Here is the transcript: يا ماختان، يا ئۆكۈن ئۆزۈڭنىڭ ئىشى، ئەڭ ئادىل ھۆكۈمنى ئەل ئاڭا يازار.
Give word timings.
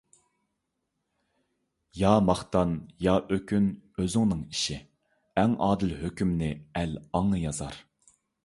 يا 1.99 2.13
ماختان، 2.29 2.71
يا 3.07 3.13
ئۆكۈن 3.37 3.69
ئۆزۈڭنىڭ 3.99 4.41
ئىشى، 4.55 4.79
ئەڭ 5.43 5.57
ئادىل 5.67 5.97
ھۆكۈمنى 6.03 6.53
ئەل 6.81 7.01
ئاڭا 7.19 7.45
يازار. 7.47 7.79